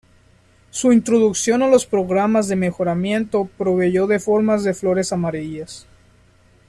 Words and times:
Su 0.71 0.91
introducción 0.91 1.61
a 1.61 1.67
los 1.67 1.85
programas 1.85 2.47
de 2.47 2.55
mejoramiento 2.55 3.47
proveyó 3.55 4.07
de 4.07 4.17
formas 4.17 4.63
de 4.63 4.73
flores 4.73 5.13
amarillas. 5.13 5.85